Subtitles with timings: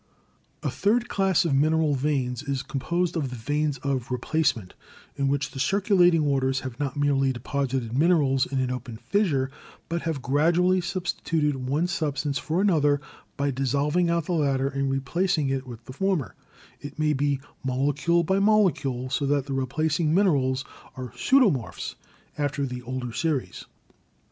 [0.63, 4.73] A third class of mineral veins is composed of the veins of replacement,
[5.15, 9.51] in which the circulating waters have not merely deposited minerals in an open fissure
[9.89, 12.99] but have gradually substituted one substance for another
[13.37, 16.33] by dis solving out the latter and replacing it with the former,
[16.79, 20.63] it may be molecule by molecule, so that the replacing min erals
[20.97, 21.93] are pseudomorphs
[22.39, 23.65] after the older series.